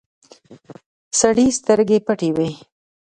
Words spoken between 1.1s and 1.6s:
سړي